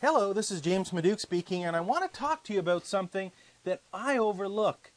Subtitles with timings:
[0.00, 3.32] Hello, this is James Maduk speaking, and I want to talk to you about something
[3.64, 4.92] that I overlook.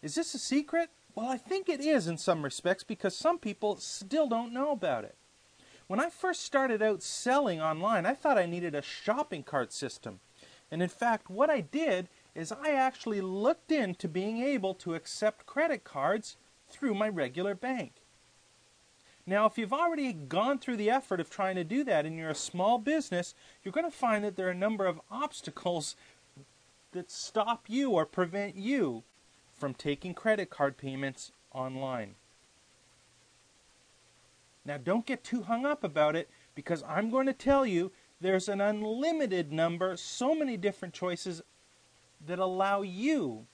[0.00, 0.88] Is this a secret?
[1.14, 5.04] Well, I think it is in some respects because some people still don't know about
[5.04, 5.14] it.
[5.88, 10.20] When I first started out selling online, I thought I needed a shopping cart system.
[10.70, 15.44] And in fact, what I did is I actually looked into being able to accept
[15.44, 17.92] credit cards through my regular bank.
[19.30, 22.30] Now, if you've already gone through the effort of trying to do that and you're
[22.30, 25.94] a small business, you're going to find that there are a number of obstacles
[26.90, 29.04] that stop you or prevent you
[29.56, 32.16] from taking credit card payments online.
[34.64, 38.48] Now, don't get too hung up about it because I'm going to tell you there's
[38.48, 41.40] an unlimited number, so many different choices
[42.26, 43.46] that allow you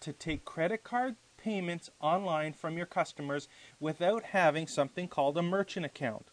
[0.00, 1.16] to take credit card
[1.48, 3.48] payments online from your customers
[3.80, 6.26] without having something called a merchant account.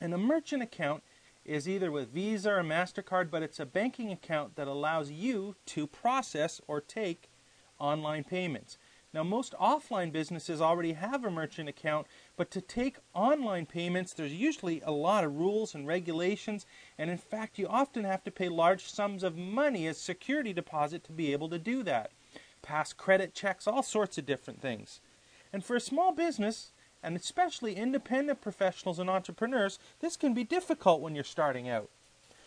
[0.00, 1.04] And a merchant account
[1.44, 5.86] is either with Visa or MasterCard, but it's a banking account that allows you to
[5.86, 7.30] process or take
[7.78, 8.76] online payments.
[9.14, 14.34] Now, most offline businesses already have a merchant account, but to take online payments, there's
[14.34, 16.66] usually a lot of rules and regulations,
[16.98, 21.04] and in fact, you often have to pay large sums of money as security deposit
[21.04, 22.10] to be able to do that
[22.62, 25.00] pass credit checks, all sorts of different things.
[25.52, 31.00] And for a small business, and especially independent professionals and entrepreneurs, this can be difficult
[31.00, 31.90] when you're starting out.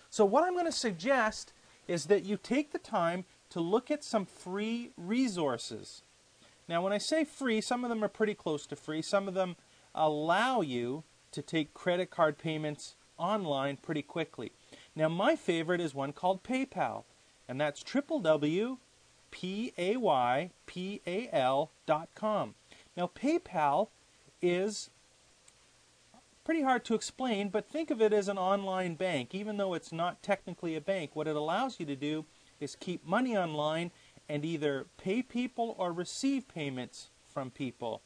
[0.10, 1.52] So, what I'm going to suggest
[1.88, 6.04] is that you take the time to look at some free resources.
[6.68, 9.34] Now, when I say free, some of them are pretty close to free, some of
[9.34, 9.56] them
[9.94, 14.52] allow you to take credit card payments online pretty quickly.
[14.96, 17.04] Now, my favorite is one called PayPal,
[17.48, 18.78] and that's www
[19.36, 20.52] P-A-Y-P-A-L
[21.86, 22.56] dot com.
[22.96, 23.90] Now, PayPal
[24.42, 24.90] is
[26.46, 29.36] pretty hard to explain, but think of it as an online bank.
[29.36, 32.24] Even though it's not technically a bank, what it allows you to do
[32.62, 33.92] is keep money online
[34.30, 38.02] and either pay people or receive payments from people.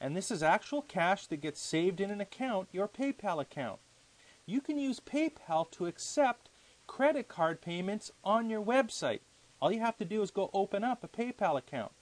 [0.00, 3.80] And this is actual cash that gets saved in an account, your PayPal account.
[4.46, 6.48] You can use PayPal to accept
[6.86, 9.18] credit card payments on your website.
[9.60, 11.92] All you have to do is go open up a PayPal account.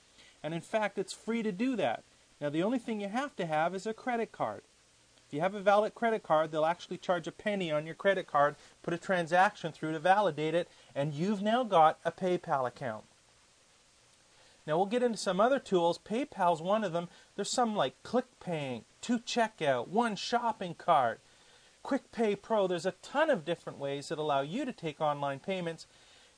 [0.43, 2.05] And in fact, it's free to do that.
[2.41, 4.63] Now, the only thing you have to have is a credit card.
[5.27, 8.27] If you have a valid credit card, they'll actually charge a penny on your credit
[8.27, 13.05] card, put a transaction through to validate it, and you've now got a PayPal account.
[14.67, 15.99] Now, we'll get into some other tools.
[15.99, 17.09] PayPal's one of them.
[17.37, 21.21] There's some like ClickPay, 2Checkout, One Shopping Cart,
[21.85, 22.67] QuickPay Pro.
[22.67, 25.87] There's a ton of different ways that allow you to take online payments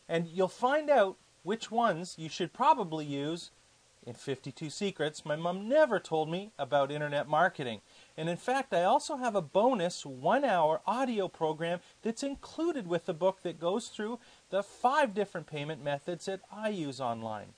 [0.09, 3.51] and you'll find out which ones you should probably use
[4.07, 5.25] in 52 Secrets.
[5.25, 7.81] My mom never told me about internet marketing.
[8.17, 13.07] And in fact, I also have a bonus one hour audio program that's included with
[13.07, 17.55] the book that goes through the five different payment methods that I use online.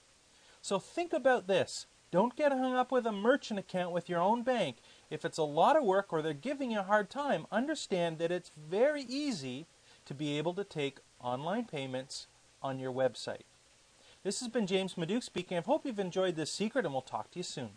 [0.63, 1.87] So think about this.
[2.11, 4.77] Don't get hung up with a merchant account with your own bank.
[5.11, 8.33] If it's a lot of work or they're giving you a hard time, understand that
[8.33, 9.67] it's very easy
[10.07, 12.27] to be able to take online payments
[12.63, 13.43] on your website.
[14.25, 15.57] This has been James Maduk speaking.
[15.57, 17.71] I hope you've enjoyed this secret, and we'll talk to you soon.